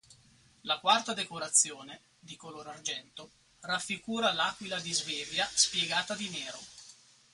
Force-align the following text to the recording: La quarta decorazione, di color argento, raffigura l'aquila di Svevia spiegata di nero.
La 0.63 0.79
quarta 0.79 1.13
decorazione, 1.13 2.01
di 2.19 2.35
color 2.35 2.65
argento, 2.67 3.29
raffigura 3.59 4.33
l'aquila 4.33 4.79
di 4.79 4.91
Svevia 4.91 5.47
spiegata 5.53 6.15
di 6.15 6.27
nero. 6.29 6.57